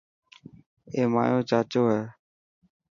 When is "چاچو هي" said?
1.49-2.03